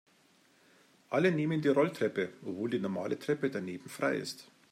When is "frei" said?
3.87-4.15